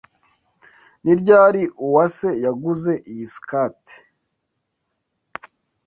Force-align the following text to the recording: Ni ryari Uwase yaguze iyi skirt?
Ni 1.03 1.13
ryari 1.19 1.63
Uwase 1.85 2.29
yaguze 2.43 2.93
iyi 3.11 3.25
skirt? 3.35 3.83